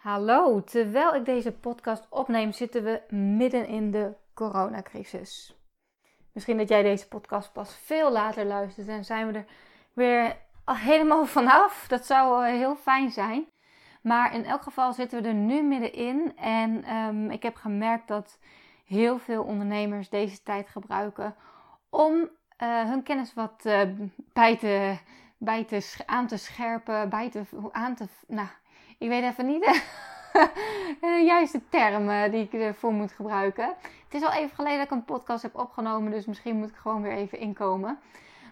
[0.00, 5.56] Hallo, terwijl ik deze podcast opneem, zitten we midden in de coronacrisis.
[6.32, 9.46] Misschien dat jij deze podcast pas veel later luistert en zijn we er
[9.92, 11.84] weer helemaal vanaf.
[11.88, 13.46] Dat zou eh, heel fijn zijn.
[14.02, 16.36] Maar in elk geval zitten we er nu middenin.
[16.36, 18.38] En um, ik heb gemerkt dat
[18.84, 21.34] heel veel ondernemers deze tijd gebruiken
[21.90, 22.28] om uh,
[22.84, 23.80] hun kennis wat uh,
[24.32, 24.98] bij te,
[25.38, 27.42] bij te, aan te scherpen, bij te,
[27.72, 28.48] aan te, nou,
[29.00, 29.64] ik weet even niet
[31.00, 33.74] de juiste termen die ik ervoor moet gebruiken.
[34.04, 36.76] Het is al even geleden dat ik een podcast heb opgenomen, dus misschien moet ik
[36.76, 37.98] gewoon weer even inkomen.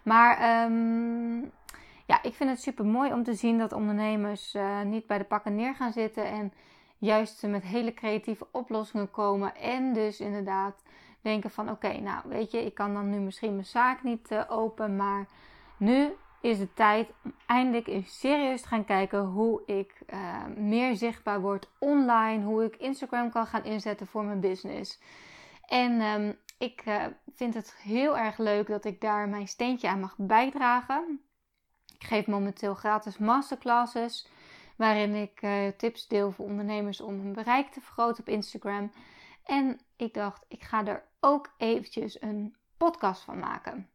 [0.03, 1.53] Maar um,
[2.07, 5.25] ja, ik vind het super mooi om te zien dat ondernemers uh, niet bij de
[5.25, 6.53] pakken neer gaan zitten en
[6.99, 9.57] juist met hele creatieve oplossingen komen.
[9.57, 10.83] En dus inderdaad
[11.21, 14.97] denken van oké, nou weet je, ik kan dan nu misschien mijn zaak niet open,
[14.97, 15.27] maar
[15.77, 21.41] nu is het tijd om eindelijk serieus te gaan kijken hoe ik uh, meer zichtbaar
[21.41, 25.01] word online, hoe ik Instagram kan gaan inzetten voor mijn business.
[25.67, 27.05] En um, ik uh,
[27.35, 31.21] vind het heel erg leuk dat ik daar mijn steentje aan mag bijdragen.
[31.99, 34.29] Ik geef momenteel gratis masterclasses
[34.77, 38.93] waarin ik uh, tips deel voor ondernemers om hun bereik te vergroten op Instagram.
[39.45, 43.89] En ik dacht, ik ga er ook eventjes een podcast van maken.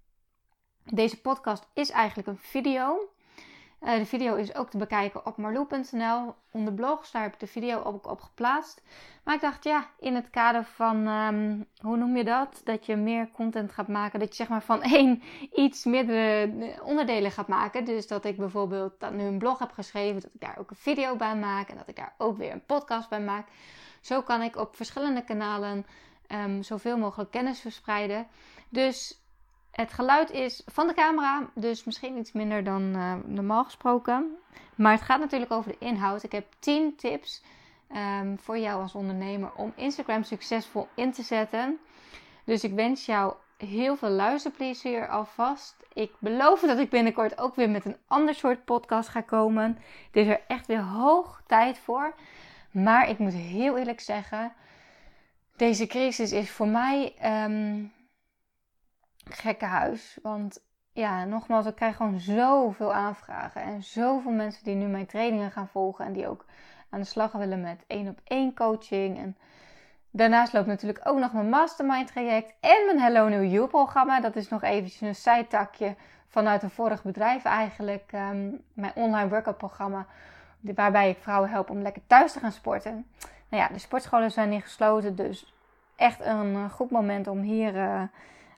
[0.85, 3.09] Deze podcast is eigenlijk een video.
[3.81, 7.11] Uh, de video is ook te bekijken op marloe.nl onder blogs.
[7.11, 8.81] Daar heb ik de video ook op geplaatst.
[9.23, 12.61] Maar ik dacht, ja, in het kader van, um, hoe noem je dat?
[12.63, 14.19] Dat je meer content gaat maken.
[14.19, 16.51] Dat je zeg maar van één iets meerdere
[16.83, 17.85] onderdelen gaat maken.
[17.85, 20.21] Dus dat ik bijvoorbeeld dat nu een blog heb geschreven.
[20.21, 21.69] Dat ik daar ook een video bij maak.
[21.69, 23.47] En dat ik daar ook weer een podcast bij maak.
[24.01, 25.85] Zo kan ik op verschillende kanalen
[26.27, 28.27] um, zoveel mogelijk kennis verspreiden.
[28.69, 29.22] Dus
[29.73, 34.37] het geluid is van de camera, dus misschien iets minder dan uh, normaal gesproken.
[34.75, 36.23] Maar het gaat natuurlijk over de inhoud.
[36.23, 37.43] Ik heb 10 tips
[37.95, 41.79] um, voor jou als ondernemer om Instagram succesvol in te zetten.
[42.43, 45.75] Dus ik wens jou heel veel luisterplezier alvast.
[45.93, 49.77] Ik beloof dat ik binnenkort ook weer met een ander soort podcast ga komen.
[50.05, 52.15] Het is er echt weer hoog tijd voor.
[52.71, 54.53] Maar ik moet heel eerlijk zeggen,
[55.55, 57.13] deze crisis is voor mij.
[57.45, 57.91] Um,
[59.29, 60.17] gekke huis.
[60.21, 60.61] Want
[60.93, 63.61] ja, nogmaals, ik krijg gewoon zoveel aanvragen.
[63.61, 66.05] En zoveel mensen die nu mijn trainingen gaan volgen.
[66.05, 66.45] En die ook
[66.89, 69.17] aan de slag willen met één op één coaching.
[69.17, 69.37] En
[70.11, 72.53] daarnaast loopt natuurlijk ook nog mijn mastermind traject.
[72.59, 74.21] En mijn Hello New You programma.
[74.21, 75.95] Dat is nog eventjes een zijtakje
[76.27, 78.11] vanuit een vorig bedrijf eigenlijk.
[78.11, 80.05] Um, mijn online workout programma.
[80.59, 83.05] Waarbij ik vrouwen help om lekker thuis te gaan sporten.
[83.49, 85.15] Nou ja, de sportscholen zijn niet gesloten.
[85.15, 85.53] Dus
[85.95, 87.75] echt een goed moment om hier...
[87.75, 88.01] Uh,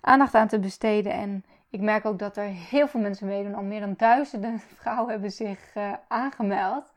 [0.06, 1.12] aandacht aan te besteden.
[1.12, 3.56] En ik merk ook dat er heel veel mensen meedoen.
[3.56, 6.94] Al meer dan duizenden vrouwen hebben zich uh, aangemeld.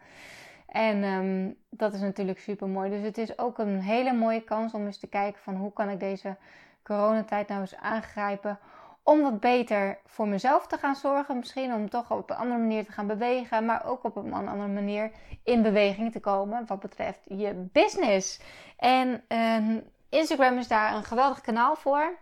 [0.66, 2.90] En um, dat is natuurlijk super mooi.
[2.90, 5.88] Dus het is ook een hele mooie kans om eens te kijken van hoe kan
[5.88, 6.36] ik deze
[6.82, 8.58] coronatijd nou eens aangrijpen.
[9.02, 11.38] Om wat beter voor mezelf te gaan zorgen.
[11.38, 13.64] Misschien om toch op een andere manier te gaan bewegen.
[13.64, 15.10] Maar ook op een andere manier
[15.44, 16.66] in beweging te komen.
[16.66, 18.40] Wat betreft je business.
[18.76, 19.76] En uh,
[20.08, 22.16] Instagram is daar een geweldig kanaal voor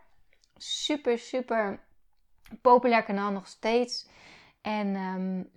[0.57, 1.81] super, super
[2.63, 4.09] populair kanaal nog steeds.
[4.61, 5.51] En um,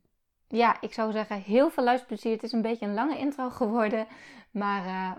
[0.48, 2.32] ja, ik zou zeggen, heel veel luisterplezier.
[2.32, 4.08] Het is een beetje een lange intro geworden,
[4.52, 5.12] maar uh,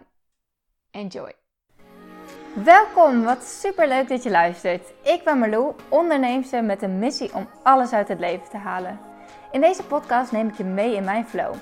[0.91, 1.35] enjoy.
[2.55, 4.93] Welkom, wat super leuk dat je luistert.
[5.03, 9.01] Ik ben Marlou, onderneemster met een missie om alles uit het leven te halen.
[9.53, 11.55] In deze podcast neem ik je mee in mijn flow.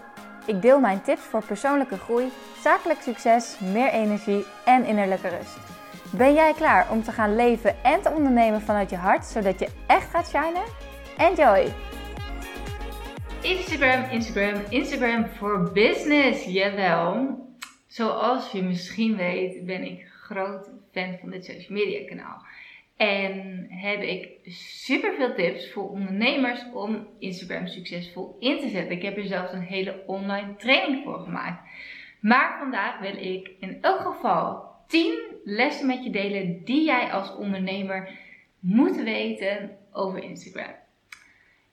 [0.47, 5.78] Ik deel mijn tips voor persoonlijke groei, zakelijk succes, meer energie en innerlijke rust.
[6.13, 9.69] Ben jij klaar om te gaan leven en te ondernemen vanuit je hart, zodat je
[9.87, 10.65] echt gaat shinen?
[11.17, 11.73] Enjoy!
[13.43, 17.39] Instagram, Instagram, Instagram voor business, jawel.
[17.87, 22.43] Zoals je misschien weet ben ik groot fan van dit social media kanaal.
[22.97, 28.97] En heb ik super veel tips voor ondernemers om Instagram succesvol in te zetten.
[28.97, 31.63] Ik heb er zelfs een hele online training voor gemaakt.
[32.21, 37.35] Maar vandaag wil ik in elk geval 10 lessen met je delen die jij als
[37.35, 38.11] ondernemer
[38.59, 40.75] moet weten over Instagram.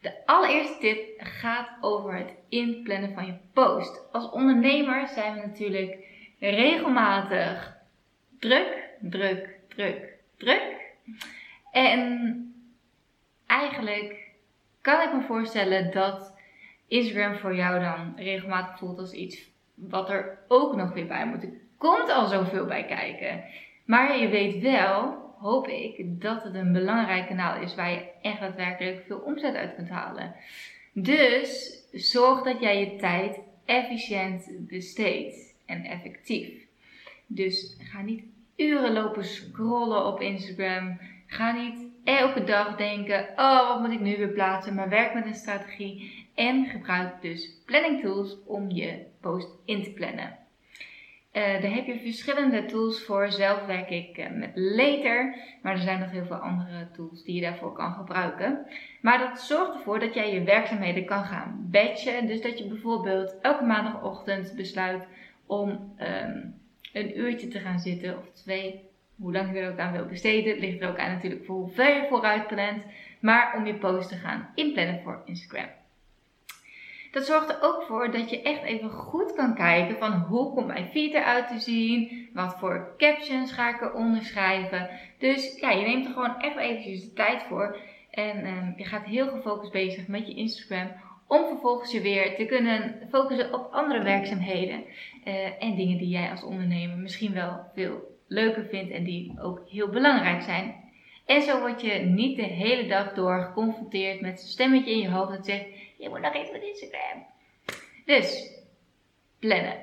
[0.02, 4.12] De allereerste tip gaat over het inplannen van je post.
[4.12, 5.98] Als ondernemer zijn we natuurlijk
[6.40, 7.78] regelmatig
[8.40, 10.76] druk, druk, druk, druk.
[11.72, 12.54] En
[13.46, 14.30] eigenlijk
[14.82, 16.34] kan ik me voorstellen dat
[16.88, 21.48] Instagram voor jou dan regelmatig voelt als iets wat er ook nog weer bij moet
[21.78, 23.44] komt al zoveel bij kijken.
[23.86, 28.40] Maar je weet wel, hoop ik, dat het een belangrijk kanaal is waar je echt
[28.40, 30.36] daadwerkelijk veel omzet uit kunt halen.
[30.94, 35.54] Dus zorg dat jij je tijd efficiënt besteedt.
[35.66, 36.66] en effectief.
[37.28, 38.24] Dus ga niet
[38.56, 41.00] uren lopen scrollen op Instagram.
[41.28, 44.76] Ga niet elke dag denken: oh, wat moet ik nu weer plaatsen?
[44.76, 49.92] Maar werk met een strategie en gebruik dus planning tools om je post in te
[49.92, 50.45] plannen.
[51.36, 53.32] Uh, daar heb je verschillende tools voor.
[53.32, 57.36] Zelf werk ik uh, met Later, maar er zijn nog heel veel andere tools die
[57.36, 58.66] je daarvoor kan gebruiken.
[59.02, 62.28] Maar dat zorgt ervoor dat jij je werkzaamheden kan gaan batchen.
[62.28, 65.08] Dus dat je bijvoorbeeld elke maandagochtend besluit
[65.46, 66.56] om um,
[66.94, 68.90] een uurtje te gaan zitten of twee.
[69.16, 71.96] Hoe lang je er ook aan wil besteden, ligt er ook aan natuurlijk voor hoeveel
[71.96, 72.84] je vooruit plant.
[73.20, 75.70] Maar om je post te gaan inplannen voor Instagram.
[77.16, 80.68] Dat zorgt er ook voor dat je echt even goed kan kijken van hoe komt
[80.68, 82.30] mijn feed eruit te zien?
[82.34, 84.90] Wat voor captions ga ik eronder schrijven?
[85.20, 87.78] Dus ja, je neemt er gewoon echt eventjes de tijd voor.
[88.12, 90.92] En um, je gaat heel gefocust bezig met je Instagram.
[91.28, 94.84] Om vervolgens je weer te kunnen focussen op andere werkzaamheden.
[95.28, 99.62] Uh, en dingen die jij als ondernemer misschien wel veel leuker vindt en die ook
[99.70, 100.76] heel belangrijk zijn.
[101.26, 105.10] En zo word je niet de hele dag door geconfronteerd met een stemmetje in je
[105.10, 105.66] hoofd dat zegt:
[105.98, 107.26] Je moet nog iets met Instagram.
[108.06, 108.52] Dus,
[109.40, 109.78] plannen.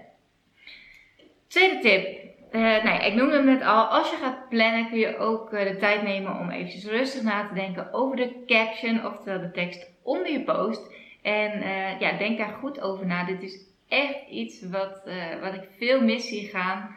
[1.47, 2.21] Tweede tip.
[2.53, 3.85] Uh, ik noemde hem net al.
[3.85, 7.47] Als je gaat plannen kun je ook uh, de tijd nemen om eventjes rustig na
[7.49, 10.95] te denken over de caption, oftewel de tekst onder je post.
[11.23, 13.25] En uh, ja, denk daar goed over na.
[13.25, 15.03] Dit is echt iets wat,
[15.41, 16.97] wat ik veel mis zie gaan.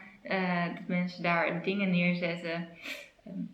[0.74, 2.68] dat mensen daar dingen neerzetten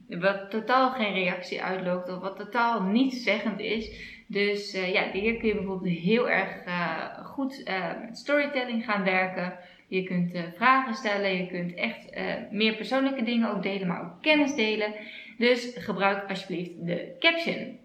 [0.09, 3.91] wat totaal geen reactie uitloopt of wat totaal niet zeggend is.
[4.33, 9.05] Dus uh, ja, hier kun je bijvoorbeeld heel erg uh, goed uh, met storytelling gaan
[9.05, 9.59] werken.
[9.89, 12.11] Je kunt vragen stellen, je kunt echt
[12.51, 14.95] meer persoonlijke dingen ook delen, maar ook kennis delen.
[15.39, 17.79] Dus gebruik alsjeblieft de caption.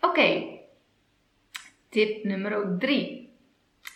[0.00, 0.42] Oké,
[1.88, 3.32] tip nummer 3.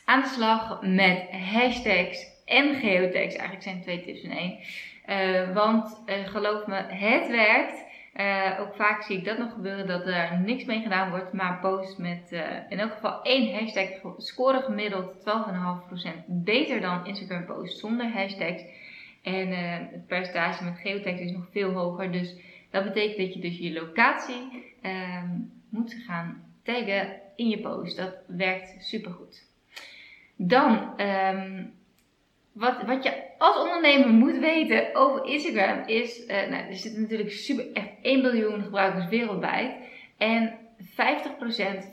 [0.04, 3.34] Aan de slag met hashtags en geotags.
[3.34, 5.54] Eigenlijk zijn twee tips in één.
[5.54, 7.84] Want geloof me, het werkt.
[8.16, 11.58] Uh, ook vaak zie ik dat nog gebeuren dat er niks mee gedaan wordt, maar
[11.60, 12.32] posts met
[12.68, 18.62] in elk geval één hashtag scoren gemiddeld 12,5% beter dan Instagram posts zonder hashtags.
[19.22, 19.48] En
[19.90, 22.12] het percentage met geotags is nog veel hoger.
[22.12, 22.34] Dus
[22.70, 25.28] dat betekent dat je dus je locatie ehm,
[25.68, 27.96] moet gaan taggen in je post.
[27.96, 29.46] Dat werkt supergoed.
[30.36, 31.72] Dan um,
[32.52, 37.30] wat, wat je als ondernemer moet weten over Instagram is, uh, nou, er zitten natuurlijk
[37.30, 39.74] super, echt 1 biljoen gebruikers wereldwijd.
[40.18, 40.84] En 50%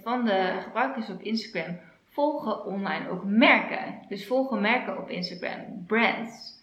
[0.03, 1.79] van de gebruikers op Instagram
[2.09, 3.99] volgen online ook merken.
[4.07, 6.57] Dus volgen merken op Instagram, brands.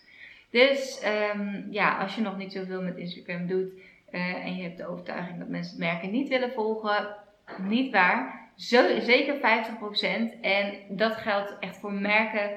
[0.51, 1.03] Dus
[1.35, 3.73] um, ja, als je nog niet zoveel met Instagram doet
[4.11, 7.17] uh, en je hebt de overtuiging dat mensen merken niet willen volgen,
[7.63, 8.45] niet waar.
[8.57, 10.41] Zeker 50%.
[10.41, 12.51] En dat geldt echt voor merken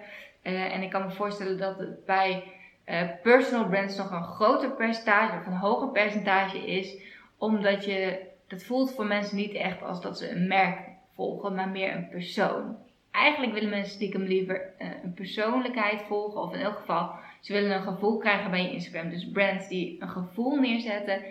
[0.53, 2.43] uh, en ik kan me voorstellen dat het bij
[2.85, 6.97] uh, personal brands nog een groter percentage of een hoger percentage is,
[7.37, 10.77] omdat je dat voelt voor mensen niet echt als dat ze een merk
[11.15, 12.77] volgen, maar meer een persoon.
[13.11, 17.71] Eigenlijk willen mensen stiekem liever uh, een persoonlijkheid volgen, of in elk geval, ze willen
[17.71, 19.09] een gevoel krijgen bij je Instagram.
[19.09, 21.21] Dus brands die een gevoel neerzetten,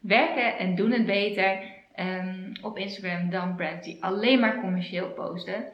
[0.00, 1.60] werken en doen het beter
[1.98, 5.64] um, op Instagram dan brands die alleen maar commercieel posten.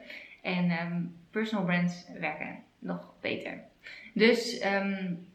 [0.41, 3.63] En um, personal brands werken nog beter.
[4.13, 5.27] Dus um,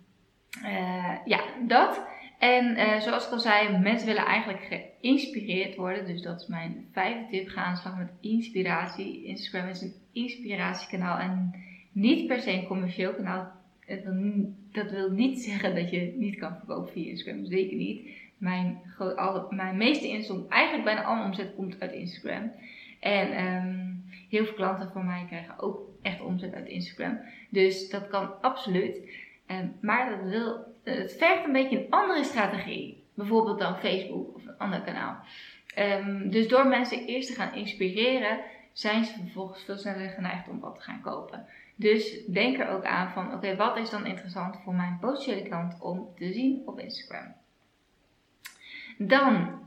[0.65, 2.01] uh, ja, dat.
[2.39, 6.07] En uh, zoals ik al zei, mensen willen eigenlijk geïnspireerd worden.
[6.07, 7.49] Dus dat is mijn vijfde tip.
[7.49, 9.25] Ga aan slag met inspiratie.
[9.25, 11.55] Instagram is een inspiratiekanaal en
[11.93, 13.53] niet per se een commercieel kanaal.
[14.73, 17.47] Dat wil niet zeggen dat je niet kan verkopen via Instagram.
[17.47, 18.09] Zeker niet.
[18.39, 18.81] Mijn,
[19.17, 22.53] alle, mijn meeste inkomsten, eigenlijk bijna alle omzet komt uit Instagram.
[23.01, 27.21] En um, heel veel klanten van mij krijgen ook echt omzet uit Instagram.
[27.49, 28.97] Dus dat kan absoluut.
[29.47, 33.05] Um, maar dat wil, het vergt een beetje een andere strategie.
[33.15, 35.17] Bijvoorbeeld dan Facebook of een ander kanaal.
[35.79, 38.41] Um, dus door mensen eerst te gaan inspireren,
[38.73, 41.47] zijn ze vervolgens veel sneller geneigd om wat te gaan kopen.
[41.75, 45.81] Dus denk er ook aan van, oké, wat is dan interessant voor mijn potentiële klant
[45.81, 47.35] om te zien op Instagram?
[48.99, 49.61] Dan,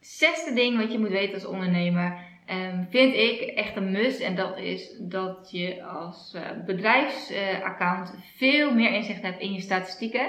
[0.00, 2.18] zesde ding wat je moet weten als ondernemer
[2.50, 4.20] Um, vind ik echt een must.
[4.20, 9.60] En dat is dat je als uh, bedrijfsaccount uh, veel meer inzicht hebt in je
[9.60, 10.28] statistieken.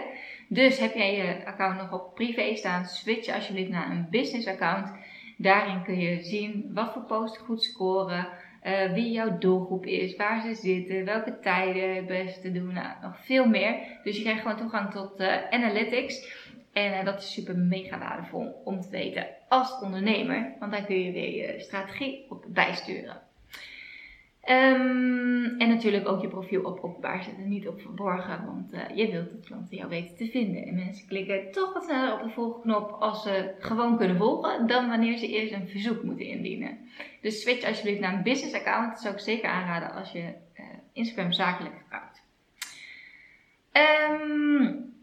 [0.49, 4.91] Dus heb jij je account nog op privé staan, switch alsjeblieft naar een business account.
[5.37, 8.27] Daarin kun je zien wat voor posts goed scoren,
[8.63, 13.17] uh, wie jouw doelgroep is, waar ze zitten, welke tijden het beste doen, nou, nog
[13.25, 13.75] veel meer.
[14.03, 16.45] Dus je krijgt gewoon toegang tot analytics.
[16.77, 21.03] En uh, dat is super mega waardevol om te weten als ondernemer, want daar kun
[21.03, 23.21] je weer je strategie op bijsturen.
[24.41, 29.11] Ehm, en natuurlijk ook je profiel op openbaar zetten, niet op verborgen, want uh, je
[29.11, 30.65] wilt dat klanten jou weten te vinden.
[30.65, 34.87] En mensen klikken toch wat sneller op de volgknop als ze gewoon kunnen volgen, dan
[34.87, 36.77] wanneer ze eerst een verzoek moeten indienen.
[37.21, 40.65] Dus switch alsjeblieft naar een business account, dat zou ik zeker aanraden als je uh,
[40.93, 42.21] Instagram zakelijk gebruikt.
[43.71, 44.95] Um,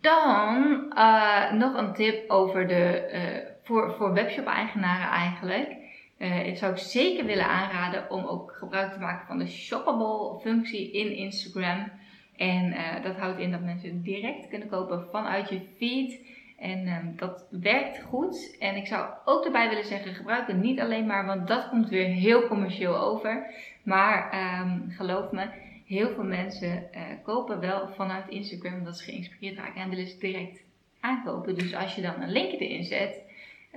[0.00, 5.76] dan uh, nog een tip over de, voor, voor webshop-eigenaren eigenlijk.
[6.18, 10.92] Uh, ik zou zeker willen aanraden om ook gebruik te maken van de shoppable functie
[10.92, 11.90] in Instagram.
[12.36, 16.20] En dat houdt in dat mensen direct kunnen kopen vanuit je feed.
[16.60, 18.56] En um, dat werkt goed.
[18.58, 21.88] En ik zou ook erbij willen zeggen, gebruik het niet alleen maar, want dat komt
[21.88, 23.46] weer heel commercieel over.
[23.82, 25.46] Maar um, geloof me,
[25.90, 30.18] heel veel mensen uh, kopen wel vanuit Instagram omdat ze geïnspireerd raken en willen ze
[30.18, 30.62] direct
[31.00, 31.54] aankopen.
[31.54, 33.20] Dus als je dan een linkje erin zet,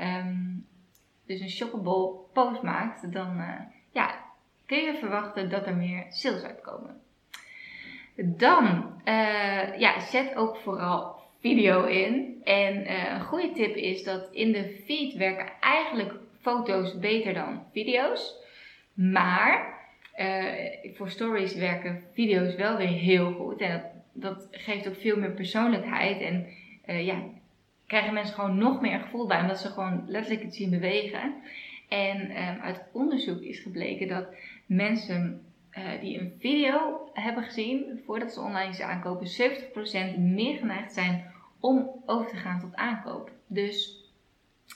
[0.02, 0.66] um,
[1.26, 3.60] dus een shoppable post maakt, dan uh,
[3.92, 4.16] ja,
[4.66, 7.02] kun je verwachten dat er meer sales uitkomen.
[8.16, 12.42] Dan, uh, ja, zet ook vooral video in.
[12.44, 18.36] En een goede tip is dat in de feed werken eigenlijk foto's beter dan video's.
[18.94, 19.73] Maar
[20.94, 23.62] voor stories werken video's wel weer heel goed.
[23.62, 26.22] En dat, geeft ook veel meer persoonlijkheid.
[26.22, 26.48] En
[27.06, 27.24] ja,
[27.88, 31.34] krijgen mensen gewoon nog meer gevoel bij, omdat ze gewoon letterlijk het zien bewegen.
[31.90, 34.28] En um, uit onderzoek is gebleken dat
[34.66, 35.42] mensen
[35.72, 39.28] uh, die een video hebben gezien voordat ze online iets aankopen,
[40.16, 43.32] 70% meer geneigd zijn om over te gaan tot aankoop.
[43.48, 43.98] Dus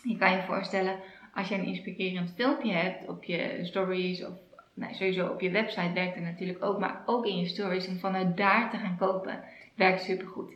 [0.03, 0.99] je kan je voorstellen,
[1.33, 4.33] als je een inspirerend filmpje hebt op je stories of
[4.77, 7.99] nou, sowieso op je website werkt het natuurlijk ook, maar ook in je stories om
[7.99, 9.43] vanuit daar te gaan kopen,
[9.75, 10.51] werkt supergoed.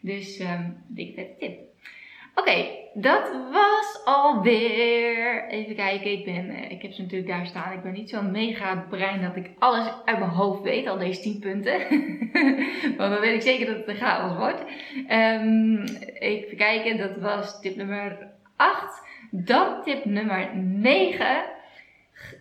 [0.00, 1.58] Dus um, dik vette tip.
[2.34, 5.48] Oké, dat was alweer.
[5.48, 7.72] Even kijken, ik, ben, eh, ik heb ze natuurlijk daar staan.
[7.72, 11.20] Ik ben niet zo'n mega brein dat ik alles uit mijn hoofd weet, al deze
[11.20, 11.78] 10 punten.
[12.98, 14.64] Want dan weet ik zeker dat het een chaos wordt.
[15.10, 15.84] Um,
[16.18, 19.02] even kijken, dat was tip nummer 8.
[19.30, 21.55] Dan tip nummer 9.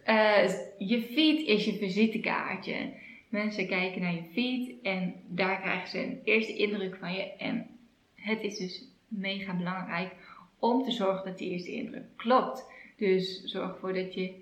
[0.05, 2.93] Eh, je feed is je visitekaartje.
[3.29, 7.31] Mensen kijken naar je feed en daar krijgen ze een eerste indruk van je.
[7.37, 7.67] En
[8.15, 10.11] het is dus mega belangrijk
[10.59, 12.65] om te zorgen dat die eerste indruk klopt.
[12.97, 14.33] Dus zorg ervoor dat je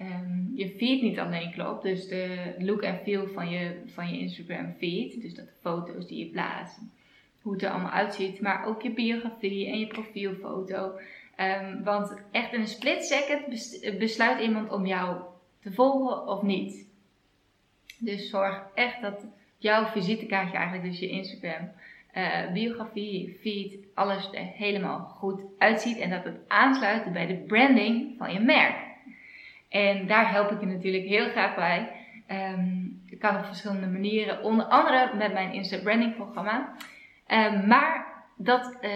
[0.00, 1.82] um, je feed niet alleen klopt.
[1.82, 5.22] Dus de look en feel van je, van je Instagram feed.
[5.22, 6.78] Dus dat de foto's die je plaatst,
[7.42, 8.40] hoe het er allemaal uitziet.
[8.40, 10.98] Maar ook je biografie en je profielfoto.
[11.40, 13.46] Um, want echt in een split second
[13.98, 15.16] besluit iemand om jou
[15.60, 16.88] te volgen of niet.
[17.98, 19.26] Dus zorg echt dat
[19.58, 21.70] jouw visitekaartje eigenlijk, dus je Instagram,
[22.14, 28.14] uh, biografie, feed, alles er helemaal goed uitziet en dat het aansluit bij de branding
[28.18, 28.76] van je merk.
[29.68, 31.90] En daar help ik je natuurlijk heel graag bij.
[32.28, 36.76] Um, ik kan op verschillende manieren, onder andere met mijn Insta Branding programma.
[37.28, 38.90] Um, maar dat, uh,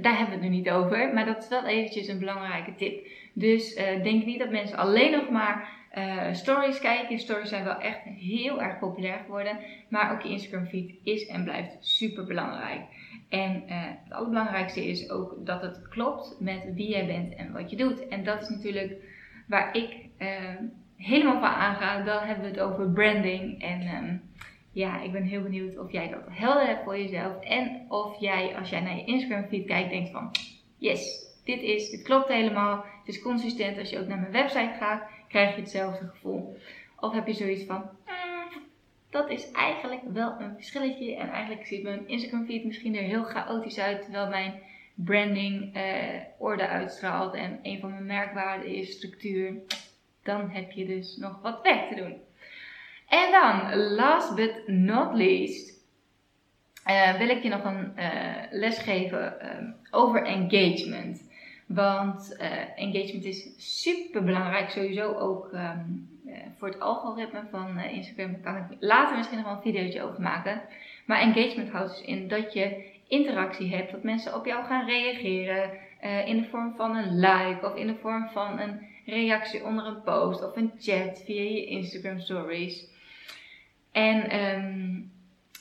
[0.00, 1.14] daar hebben we het nu niet over.
[1.14, 3.06] Maar dat is wel eventjes een belangrijke tip.
[3.32, 7.18] Dus uh, denk niet dat mensen alleen nog maar uh, stories kijken.
[7.18, 9.58] Stories zijn wel echt heel erg populair geworden.
[9.88, 12.80] Maar ook je Instagram feed is en blijft super belangrijk.
[13.28, 17.76] En het allerbelangrijkste is ook dat het klopt met wie jij bent en wat je
[17.76, 18.08] doet.
[18.08, 18.92] En dat is natuurlijk
[19.48, 19.94] waar ik
[20.96, 22.02] helemaal van aanga.
[22.04, 23.62] Dan hebben we het over branding.
[23.62, 24.22] En um,
[24.76, 27.44] ja, ik ben heel benieuwd of jij dat helder hebt voor jezelf.
[27.44, 30.30] En of jij, als jij naar je Instagram feed kijkt, denkt van
[30.78, 32.84] yes, dit is, dit klopt helemaal.
[32.98, 36.56] Het is consistent als je ook naar mijn website gaat krijg je hetzelfde gevoel.
[37.00, 38.62] Of heb je zoiets van, mm,
[39.10, 41.14] dat is eigenlijk wel een verschilletje.
[41.14, 44.02] En eigenlijk ziet mijn Instagram feed misschien er heel chaotisch uit.
[44.02, 44.62] Terwijl mijn
[44.94, 47.34] branding eh, orde uitstraalt.
[47.34, 49.54] En een van mijn merkwaarden is structuur.
[50.22, 52.25] Dan heb je dus nog wat werk te doen.
[53.46, 55.84] Dan, last but not least,
[56.86, 58.04] uh, wil ik je nog een uh,
[58.50, 61.30] les geven uh, over engagement.
[61.66, 63.50] Want uh, engagement is
[63.80, 65.70] super belangrijk, sowieso ook uh,
[66.58, 68.32] voor het algoritme van Instagram.
[68.32, 70.60] Daar kan ik later misschien nog wel een videootje over maken.
[71.04, 75.70] Maar engagement houdt dus in dat je interactie hebt, dat mensen op jou gaan reageren
[76.26, 80.02] in de vorm van een like of in de vorm van een reactie onder een
[80.02, 82.94] post of een chat via je Instagram stories.
[83.96, 85.12] En um,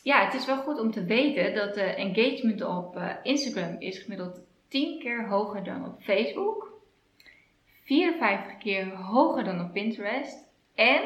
[0.04, 4.39] ja, het is wel goed om te weten dat de engagement op Instagram is gemiddeld
[4.68, 6.72] 10 keer hoger dan op Facebook,
[7.84, 10.38] 54 keer hoger dan op Pinterest
[10.75, 11.01] en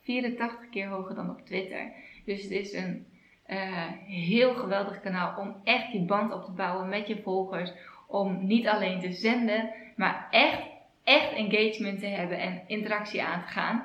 [0.00, 1.92] 84 keer hoger dan op Twitter.
[2.24, 3.06] Dus het is een
[3.46, 7.72] uh, heel geweldig kanaal om echt die band op te bouwen met je volgers.
[8.06, 10.62] Om niet alleen te zenden, maar echt,
[11.04, 13.84] echt engagement te hebben en interactie aan te gaan.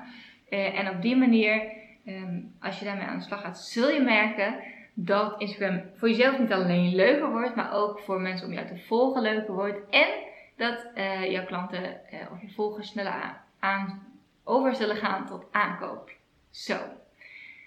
[0.50, 4.02] Eh, en op die manier, ehm, als je daarmee aan de slag gaat, zul je
[4.02, 4.56] merken
[4.94, 8.78] dat Instagram voor jezelf niet alleen leuker wordt, maar ook voor mensen om jou te
[8.78, 9.90] volgen leuker wordt.
[9.90, 10.08] En
[10.56, 14.08] dat uh, jouw klanten uh, of je volgers sneller aan,
[14.44, 16.12] over zullen gaan tot aankoop.
[16.50, 16.78] Zo.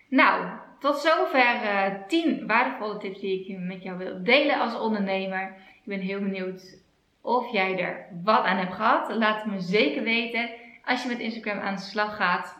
[0.08, 0.46] Nou,
[0.78, 5.54] tot zover uh, 10 waardevolle tips die ik met jou wil delen als ondernemer.
[5.74, 6.78] Ik ben heel benieuwd
[7.20, 9.14] of jij er wat aan hebt gehad.
[9.14, 10.50] Laat het me zeker weten.
[10.84, 12.58] Als je met Instagram aan de slag gaat,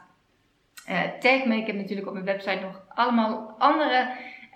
[1.20, 1.56] tag me.
[1.56, 4.08] Ik heb natuurlijk op mijn website nog allemaal andere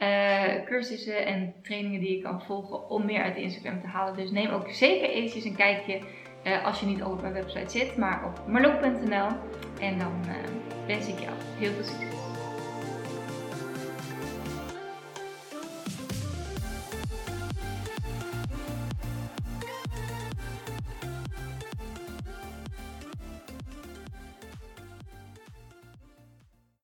[0.03, 4.17] uh, cursussen en trainingen die je kan volgen om meer uit Instagram te halen.
[4.17, 6.01] Dus neem ook zeker eventjes een kijkje
[6.45, 9.29] uh, als je niet al op mijn website zit, maar op marloek.nl.
[9.81, 10.35] En dan uh,
[10.87, 12.20] wens ik jou heel veel succes.